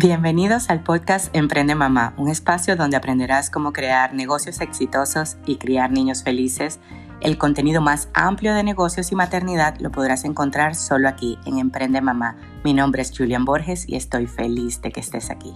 [0.00, 5.90] Bienvenidos al podcast Emprende Mamá, un espacio donde aprenderás cómo crear negocios exitosos y criar
[5.90, 6.78] niños felices.
[7.20, 12.00] El contenido más amplio de negocios y maternidad lo podrás encontrar solo aquí en Emprende
[12.00, 12.36] Mamá.
[12.62, 15.52] Mi nombre es Julian Borges y estoy feliz de que estés aquí.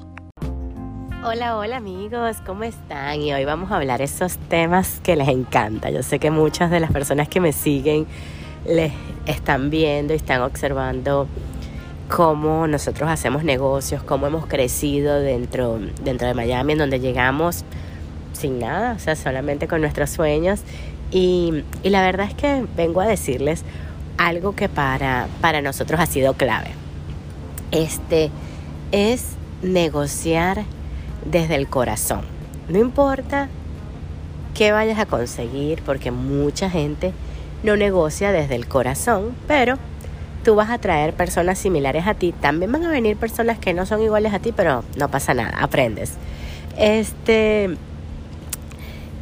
[1.25, 3.21] Hola, hola amigos, ¿cómo están?
[3.21, 5.89] Y hoy vamos a hablar esos temas que les encanta.
[5.91, 8.09] Yo sé que muchas de las personas que me siguen
[8.67, 8.93] les
[9.25, 11.29] están viendo y están observando
[12.15, 17.65] cómo nosotros hacemos negocios, cómo hemos crecido dentro, dentro de Miami, en donde llegamos
[18.35, 20.61] sin nada, o sea, solamente con nuestros sueños.
[21.11, 23.65] Y, y la verdad es que vengo a decirles
[24.19, 26.73] algo que para, para nosotros ha sido clave.
[27.71, 28.31] Este
[28.91, 29.29] es
[29.63, 30.65] negociar
[31.25, 32.23] desde el corazón.
[32.69, 33.49] No importa
[34.53, 37.15] qué vayas a conseguir, porque mucha gente
[37.63, 39.79] no negocia desde el corazón, pero
[40.43, 42.33] tú vas a traer personas similares a ti.
[42.33, 45.57] También van a venir personas que no son iguales a ti, pero no pasa nada,
[45.61, 46.15] aprendes.
[46.77, 47.77] Este,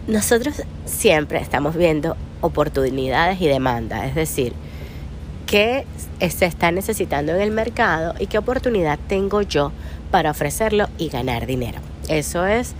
[0.06, 4.54] nosotros siempre estamos viendo oportunidades y demandas, es decir,
[5.46, 5.84] qué
[6.20, 9.72] se está necesitando en el mercado y qué oportunidad tengo yo
[10.10, 11.80] para ofrecerlo y ganar dinero.
[12.08, 12.74] Eso es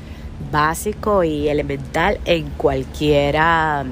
[0.50, 3.84] básico y elemental en cualquiera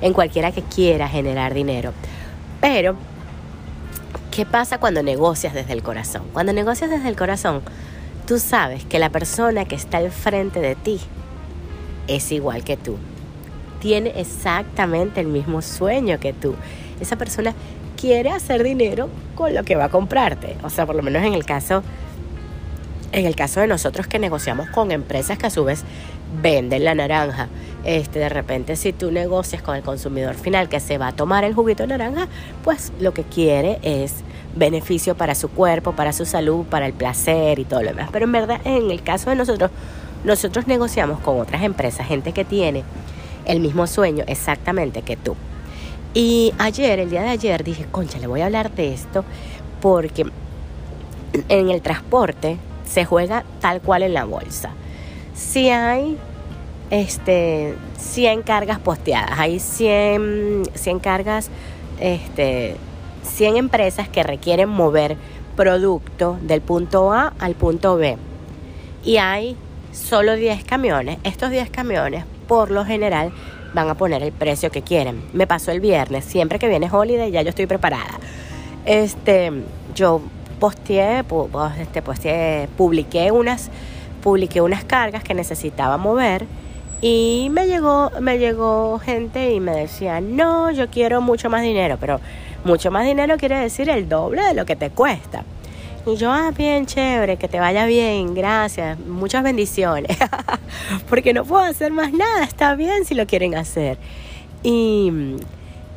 [0.00, 1.92] en cualquiera que quiera generar dinero.
[2.60, 2.96] Pero
[4.34, 6.24] ¿Qué pasa cuando negocias desde el corazón?
[6.32, 7.62] Cuando negocias desde el corazón,
[8.26, 10.98] tú sabes que la persona que está al frente de ti
[12.08, 12.96] es igual que tú.
[13.78, 16.56] Tiene exactamente el mismo sueño que tú.
[16.98, 17.54] Esa persona
[17.96, 20.56] quiere hacer dinero con lo que va a comprarte.
[20.64, 21.84] O sea, por lo menos en el caso
[23.12, 25.84] en el caso de nosotros que negociamos con empresas que a su vez
[26.42, 27.46] venden la naranja,
[27.84, 31.44] este, de repente si tú negocias con el consumidor final que se va a tomar
[31.44, 32.28] el juguito de naranja,
[32.62, 34.16] pues lo que quiere es
[34.56, 38.08] beneficio para su cuerpo, para su salud, para el placer y todo lo demás.
[38.12, 39.70] Pero en verdad, en el caso de nosotros,
[40.24, 42.84] nosotros negociamos con otras empresas, gente que tiene
[43.44, 45.36] el mismo sueño exactamente que tú.
[46.14, 49.24] Y ayer, el día de ayer, dije, concha, le voy a hablar de esto
[49.80, 50.24] porque
[51.48, 54.70] en el transporte se juega tal cual en la bolsa.
[55.34, 56.16] Si hay
[56.90, 61.50] este, 100 cargas posteadas, hay 100, 100 cargas,
[62.00, 62.76] este,
[63.22, 65.16] 100 empresas que requieren mover
[65.56, 68.16] producto del punto A al punto B.
[69.04, 69.56] Y hay
[69.92, 71.18] solo 10 camiones.
[71.24, 73.32] Estos 10 camiones, por lo general,
[73.74, 75.22] van a poner el precio que quieren.
[75.32, 78.18] Me pasó el viernes, siempre que viene Holiday ya yo estoy preparada.
[78.86, 79.50] Este,
[79.94, 80.20] yo
[80.60, 81.24] posteé,
[81.78, 83.70] este, publiqué unas,
[84.22, 86.46] publiqué unas cargas que necesitaba mover
[87.06, 91.98] y me llegó, me llegó gente y me decía, no, yo quiero mucho más dinero,
[92.00, 92.18] pero
[92.64, 95.44] mucho más dinero quiere decir el doble de lo que te cuesta.
[96.06, 100.16] Y yo, ah, bien chévere, que te vaya bien, gracias, muchas bendiciones.
[101.10, 103.98] Porque no puedo hacer más nada, está bien si lo quieren hacer.
[104.62, 105.12] Y,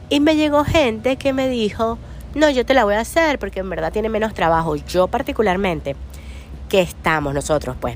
[0.10, 1.98] y me llegó gente que me dijo,
[2.36, 4.76] no, yo te la voy a hacer porque en verdad tiene menos trabajo.
[4.76, 5.96] Yo particularmente,
[6.68, 7.96] que estamos nosotros, pues,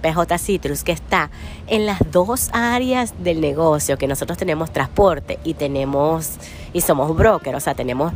[0.00, 1.30] PJ Citrus, que está
[1.66, 6.32] en las dos áreas del negocio, que nosotros tenemos transporte y tenemos,
[6.72, 8.12] y somos broker, o sea, tenemos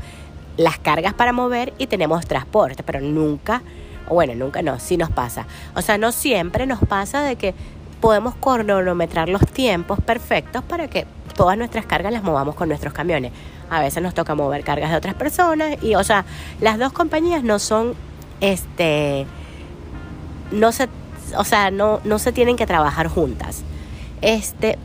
[0.57, 3.63] las cargas para mover y tenemos transporte, pero nunca,
[4.09, 5.47] bueno, nunca no, sí nos pasa.
[5.75, 7.55] O sea, no siempre nos pasa de que
[8.01, 13.33] podemos cronometrar los tiempos perfectos para que todas nuestras cargas las movamos con nuestros camiones
[13.71, 16.25] a veces nos toca mover cargas de otras personas y o sea,
[16.61, 17.95] las dos compañías no son
[18.41, 19.27] este
[20.53, 20.89] no se
[21.37, 23.63] o sea, no no se tienen que trabajar juntas.
[24.23, 24.79] Este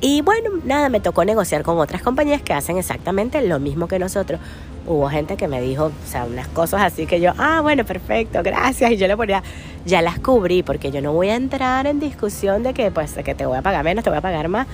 [0.00, 3.98] y bueno, nada, me tocó negociar con otras compañías que hacen exactamente lo mismo que
[3.98, 4.40] nosotros.
[4.86, 8.40] Hubo gente que me dijo, o sea, unas cosas así que yo, ah, bueno, perfecto,
[8.44, 8.92] gracias.
[8.92, 9.42] Y yo le ponía,
[9.84, 13.34] ya las cubrí, porque yo no voy a entrar en discusión de que, pues, que
[13.34, 14.68] te voy a pagar menos, te voy a pagar más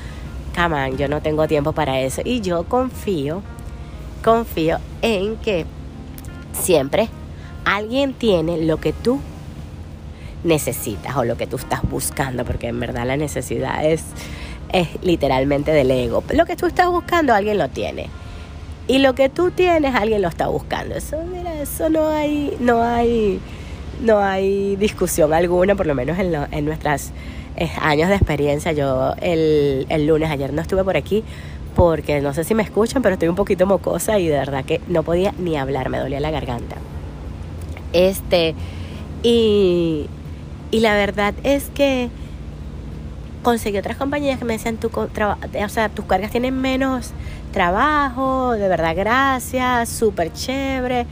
[0.54, 2.22] come yo no tengo tiempo para eso.
[2.24, 3.42] Y yo confío,
[4.22, 5.66] confío en que
[6.52, 7.08] siempre
[7.64, 9.20] alguien tiene lo que tú
[10.44, 14.02] necesitas o lo que tú estás buscando, porque en verdad la necesidad es,
[14.72, 16.22] es literalmente del ego.
[16.34, 18.08] Lo que tú estás buscando, alguien lo tiene.
[18.88, 20.94] Y lo que tú tienes, alguien lo está buscando.
[20.96, 23.40] Eso, mira, eso no hay, no hay,
[24.00, 27.12] no hay discusión alguna, por lo menos en, en nuestras
[27.80, 28.72] años de experiencia.
[28.72, 31.22] Yo el, el lunes, ayer no estuve por aquí
[31.74, 34.80] porque no sé si me escuchan, pero estoy un poquito mocosa y de verdad que
[34.88, 36.76] no podía ni hablar, me dolía la garganta.
[37.92, 38.54] Este,
[39.22, 40.06] y,
[40.72, 42.08] y la verdad es que
[43.42, 47.10] conseguí otras compañías que me decían, tu, o sea, tus cargas tienen menos
[47.52, 51.06] trabajo, de verdad gracias, súper chévere.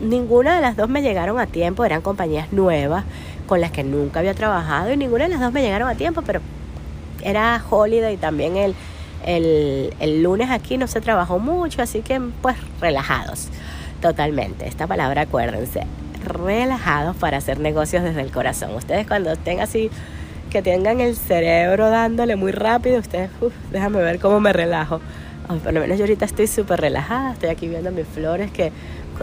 [0.00, 3.04] ninguna de las dos me llegaron a tiempo, eran compañías nuevas
[3.48, 6.22] con las que nunca había trabajado y ninguna de las dos me llegaron a tiempo,
[6.22, 6.40] pero
[7.22, 8.74] era holiday y también el,
[9.26, 13.48] el, el lunes aquí no se trabajó mucho, así que pues relajados,
[14.00, 14.68] totalmente.
[14.68, 15.84] Esta palabra acuérdense,
[16.24, 18.74] relajados para hacer negocios desde el corazón.
[18.74, 19.90] Ustedes cuando estén así,
[20.50, 23.30] que tengan el cerebro dándole muy rápido, ustedes,
[23.72, 25.00] déjame ver cómo me relajo.
[25.46, 28.72] por lo menos yo ahorita estoy súper relajada, estoy aquí viendo mis flores que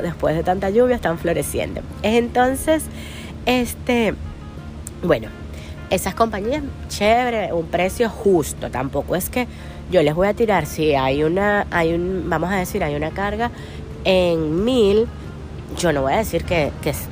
[0.02, 1.82] después de tanta lluvia están floreciendo.
[2.04, 2.84] Entonces,
[3.46, 4.14] este,
[5.04, 5.30] bueno,
[5.90, 9.48] esas compañías, chévere, un precio justo, tampoco es que
[9.92, 13.12] yo les voy a tirar, si hay una, hay un, vamos a decir, hay una
[13.12, 13.52] carga
[14.06, 15.08] en mil,
[15.78, 16.72] yo no voy a decir que,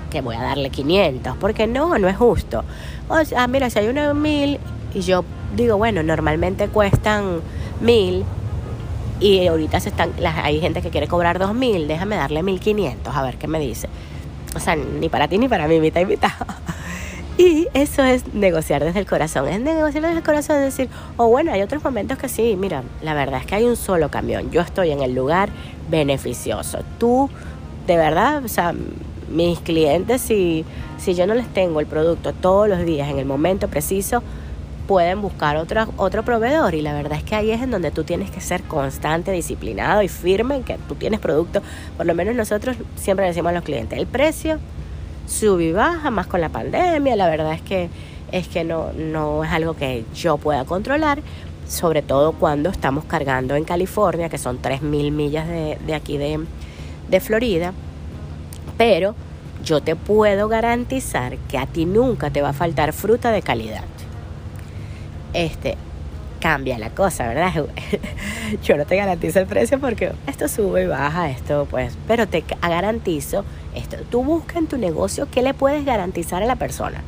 [0.10, 2.64] que, voy a darle 500, porque no, no es justo.
[3.08, 4.60] O sea, mira, si hay una mil
[4.94, 5.24] y yo
[5.56, 7.42] digo, bueno, normalmente cuestan
[7.82, 8.24] mil
[9.20, 10.12] y ahorita se están,
[10.44, 13.90] hay gente que quiere cobrar dos mil, déjame darle 1500, a ver qué me dice.
[14.56, 16.32] O sea, ni para ti ni para mí, mitad y mitad.
[17.40, 19.48] Y eso es negociar desde el corazón.
[19.48, 22.58] Es negociar desde el corazón, es decir, o oh, bueno, hay otros momentos que sí,
[22.58, 24.52] mira, la verdad es que hay un solo camión.
[24.52, 25.48] Yo estoy en el lugar
[25.90, 26.80] beneficioso.
[26.98, 27.30] Tú,
[27.90, 28.76] de verdad, o sea,
[29.32, 30.64] mis clientes, si,
[31.00, 34.22] si yo no les tengo el producto todos los días en el momento preciso,
[34.86, 38.04] pueden buscar otro, otro proveedor y la verdad es que ahí es en donde tú
[38.04, 41.64] tienes que ser constante, disciplinado y firme en que tú tienes producto.
[41.98, 44.60] Por lo menos nosotros siempre decimos a los clientes, el precio
[45.26, 47.90] sube y baja, más con la pandemia, la verdad es que,
[48.32, 51.24] es que no, no es algo que yo pueda controlar,
[51.68, 56.40] sobre todo cuando estamos cargando en California, que son 3.000 millas de, de aquí de,
[57.10, 57.74] de Florida,
[58.78, 59.16] pero
[59.64, 63.84] yo te puedo garantizar que a ti nunca te va a faltar fruta de calidad.
[65.34, 65.78] Este,
[66.40, 67.66] cambia la cosa, ¿verdad?
[68.64, 72.44] Yo no te garantizo el precio porque esto sube y baja, esto pues, pero te
[72.62, 73.44] garantizo
[73.76, 73.98] esto.
[74.10, 77.02] Tú busca en tu negocio qué le puedes garantizar a la persona.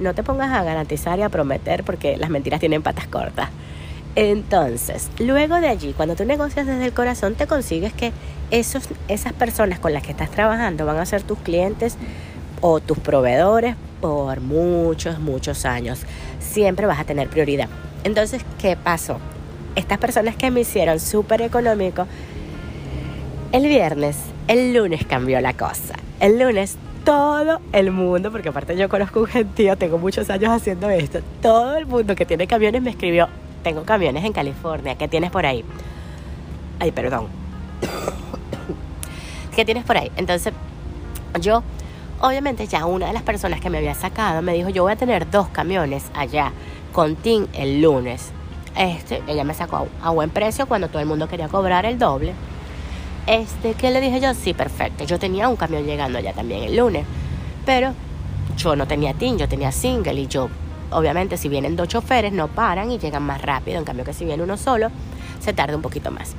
[0.00, 3.50] No te pongas a garantizar y a prometer porque las mentiras tienen patas cortas.
[4.14, 8.12] Entonces, luego de allí, cuando tú negocias desde el corazón, te consigues que
[8.50, 11.96] esos, esas personas con las que estás trabajando van a ser tus clientes
[12.60, 16.00] o tus proveedores por muchos, muchos años.
[16.40, 17.68] Siempre vas a tener prioridad.
[18.04, 19.18] Entonces, ¿qué pasó?
[19.74, 22.06] Estas personas que me hicieron súper económico,
[23.52, 24.16] el viernes,
[24.46, 25.94] el lunes cambió la cosa.
[26.20, 30.90] El lunes todo el mundo, porque aparte yo conozco un gentío, tengo muchos años haciendo
[30.90, 33.28] esto, todo el mundo que tiene camiones me escribió,
[33.62, 35.64] tengo camiones en California, ¿qué tienes por ahí?
[36.80, 37.28] Ay, perdón.
[39.58, 40.08] ¿Qué tienes por ahí?
[40.14, 40.52] Entonces,
[41.40, 41.64] yo,
[42.20, 44.96] obviamente ya una de las personas que me había sacado me dijo, yo voy a
[44.96, 46.52] tener dos camiones allá
[46.92, 48.30] con Tim el lunes.
[48.76, 52.34] Este, ella me sacó a, buen precio cuando todo el mundo quería cobrar el doble.
[53.26, 54.32] Este, ¿qué le dije yo?
[54.32, 55.02] Sí, perfecto.
[55.02, 57.04] Yo tenía un camión llegando allá también el lunes.
[57.66, 57.94] Pero
[58.56, 60.20] yo no tenía TIN, yo tenía single.
[60.20, 60.50] Y yo,
[60.92, 63.78] obviamente, si vienen dos choferes, no paran y llegan más rápido.
[63.78, 64.92] En cambio, que si viene uno solo,
[65.40, 66.36] se tarda un poquito más.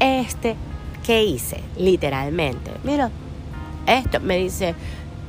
[0.00, 0.56] Este,
[1.04, 1.60] ¿qué hice?
[1.76, 2.70] Literalmente.
[2.84, 3.10] Mira,
[3.86, 4.74] esto me dice,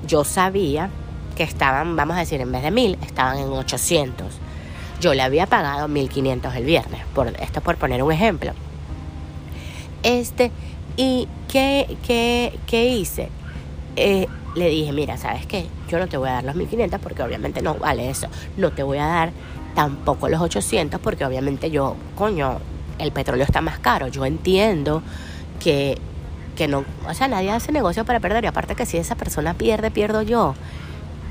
[0.08, 0.90] yo sabía
[1.36, 4.28] que estaban, vamos a decir, en vez de mil, estaban en 800.
[5.00, 8.52] Yo le había pagado 1500 el viernes, por, esto por poner un ejemplo.
[10.04, 10.52] Este,
[10.98, 13.30] ¿y qué, qué, qué hice?
[13.96, 15.68] Eh, le dije, mira, ¿sabes qué?
[15.88, 18.28] Yo no te voy a dar los 1500 porque obviamente no vale eso.
[18.58, 19.32] No te voy a dar
[19.76, 22.60] tampoco los 800 porque obviamente yo, coño,
[22.98, 24.08] el petróleo está más caro.
[24.08, 25.02] Yo entiendo
[25.60, 25.98] que,
[26.56, 28.44] que no, o sea, nadie hace negocio para perder.
[28.44, 30.56] Y aparte que si esa persona pierde, pierdo yo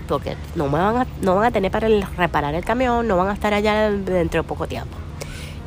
[0.09, 3.29] porque no, me van a, no van a tener para reparar el camión, no van
[3.29, 4.97] a estar allá dentro de poco tiempo.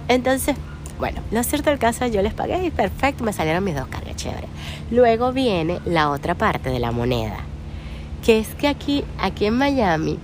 [0.07, 0.55] Entonces,
[0.99, 4.15] bueno, lo cierto del caso, yo les pagué y perfecto, me salieron mis dos cargas,
[4.17, 4.47] chévere.
[4.89, 7.37] Luego viene la otra parte de la moneda,
[8.25, 10.19] que es que aquí, aquí en Miami,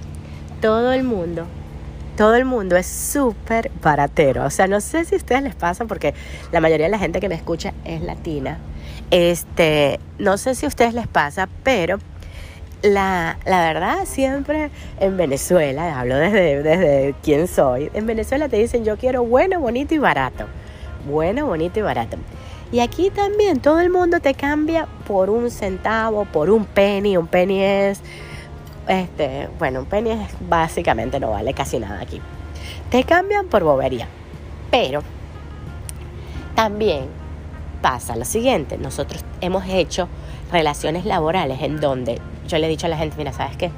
[0.61, 1.45] todo el mundo,
[2.17, 4.43] todo el mundo es súper baratero.
[4.43, 6.13] O sea, no sé si a ustedes les pasa, porque
[6.51, 8.57] la mayoría de la gente que me escucha es latina.
[9.11, 11.99] Este, no sé si a ustedes les pasa, pero
[12.81, 14.69] la, la, verdad, siempre
[14.99, 19.95] en Venezuela, hablo desde, desde quién soy, en Venezuela te dicen yo quiero bueno, bonito
[19.95, 20.45] y barato.
[21.07, 22.17] Bueno, bonito y barato.
[22.71, 27.15] Y aquí también todo el mundo te cambia por un centavo, por un penny.
[27.15, 28.01] Un penny es,
[28.87, 30.11] este, bueno, un penny
[30.47, 32.21] básicamente no vale casi nada aquí.
[32.89, 34.07] Te cambian por bobería.
[34.71, 35.01] Pero
[36.55, 37.05] también
[37.81, 40.07] pasa lo siguiente, nosotros hemos hecho
[40.51, 43.71] relaciones laborales en donde yo le he dicho a la gente, mira, ¿sabes qué?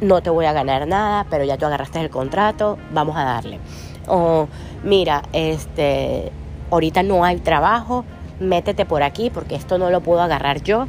[0.00, 3.58] No te voy a ganar nada, pero ya tú agarraste el contrato, vamos a darle.
[4.06, 4.48] O
[4.82, 6.30] mira, este,
[6.70, 8.04] ahorita no hay trabajo,
[8.40, 10.86] métete por aquí porque esto no lo puedo agarrar yo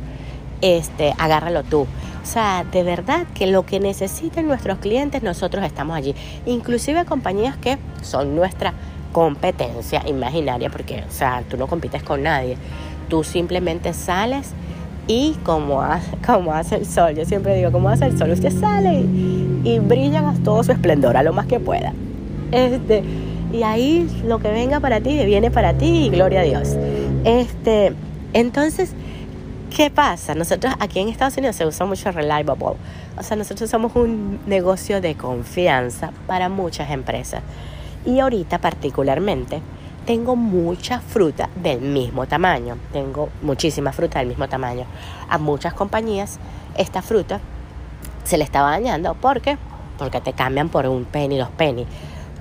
[0.63, 1.85] este, agárralo tú.
[2.23, 6.15] O sea, de verdad que lo que necesiten nuestros clientes, nosotros estamos allí.
[6.45, 8.73] Inclusive compañías que son nuestra
[9.11, 12.57] competencia imaginaria, porque, o sea, tú no compites con nadie.
[13.09, 14.51] Tú simplemente sales
[15.07, 18.51] y como hace, como hace el sol, yo siempre digo, como hace el sol, usted
[18.57, 21.93] sale y, y brilla a todo su esplendor, a lo más que pueda.
[22.51, 23.03] Este,
[23.51, 26.75] y ahí lo que venga para ti, viene para ti y gloria a Dios.
[27.25, 27.93] Este,
[28.33, 28.93] entonces,
[29.75, 30.35] ¿qué pasa?
[30.35, 32.53] Nosotros aquí en Estados Unidos se usa mucho reliable.
[33.17, 37.41] O sea, nosotros somos un negocio de confianza para muchas empresas.
[38.05, 39.61] Y ahorita particularmente
[40.05, 42.77] tengo mucha fruta del mismo tamaño.
[42.91, 44.85] Tengo muchísima fruta del mismo tamaño.
[45.27, 46.39] A muchas compañías
[46.77, 47.39] esta fruta
[48.23, 49.15] se le estaba dañando.
[49.15, 49.57] ¿Por qué?
[49.97, 51.87] Porque te cambian por un penny, dos penny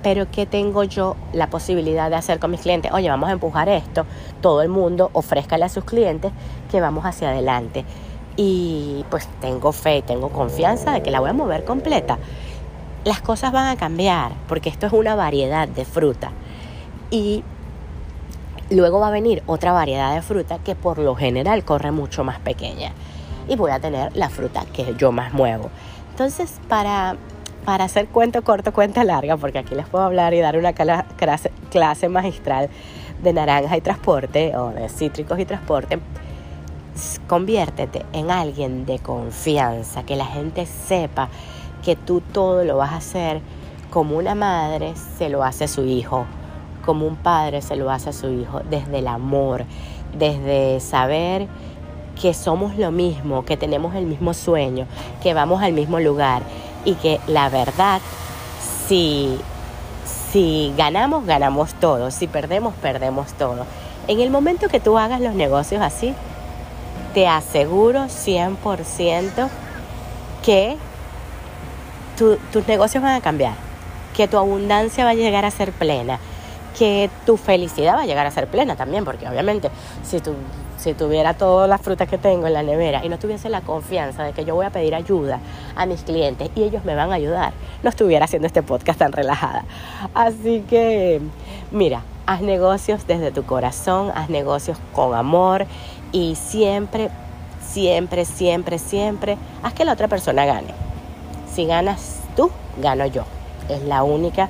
[0.03, 2.91] pero ¿qué tengo yo la posibilidad de hacer con mis clientes?
[2.91, 4.05] Oye, vamos a empujar esto,
[4.41, 6.31] todo el mundo ofrézcale a sus clientes
[6.69, 7.85] que vamos hacia adelante.
[8.35, 12.17] Y pues tengo fe, tengo confianza de que la voy a mover completa.
[13.05, 16.31] Las cosas van a cambiar porque esto es una variedad de fruta.
[17.09, 17.43] Y
[18.69, 22.39] luego va a venir otra variedad de fruta que por lo general corre mucho más
[22.39, 22.91] pequeña.
[23.47, 25.69] Y voy a tener la fruta que yo más muevo.
[26.11, 27.15] Entonces, para
[27.63, 32.09] para hacer cuento corto, cuenta larga, porque aquí les puedo hablar y dar una clase,
[32.09, 32.69] magistral
[33.21, 35.99] de naranja y transporte o de cítricos y transporte,
[37.27, 41.29] conviértete en alguien de confianza, que la gente sepa
[41.83, 43.41] que tú todo lo vas a hacer
[43.89, 46.25] como una madre se lo hace a su hijo,
[46.85, 49.65] como un padre se lo hace a su hijo, desde el amor,
[50.17, 51.47] desde saber
[52.19, 54.85] que somos lo mismo, que tenemos el mismo sueño,
[55.21, 56.43] que vamos al mismo lugar
[56.85, 58.01] y que la verdad,
[58.87, 59.39] si,
[60.31, 63.65] si ganamos, ganamos todo, si perdemos, perdemos todo.
[64.07, 66.13] En el momento que tú hagas los negocios así,
[67.13, 69.49] te aseguro 100%
[70.43, 70.77] que
[72.17, 73.53] tus negocios van a cambiar,
[74.15, 76.19] que tu abundancia va a llegar a ser plena,
[76.77, 79.69] que tu felicidad va a llegar a ser plena también, porque obviamente
[80.03, 80.35] si tú
[80.83, 84.23] si tuviera todas las frutas que tengo en la nevera y no tuviese la confianza
[84.23, 85.39] de que yo voy a pedir ayuda
[85.77, 87.53] a mis clientes y ellos me van a ayudar,
[87.83, 89.63] no estuviera haciendo este podcast tan relajada.
[90.13, 91.21] Así que,
[91.71, 95.67] mira, haz negocios desde tu corazón, haz negocios con amor
[96.11, 97.09] y siempre,
[97.65, 100.73] siempre, siempre, siempre, haz que la otra persona gane.
[101.53, 102.51] Si ganas tú,
[102.81, 103.23] gano yo.
[103.69, 104.49] Es la única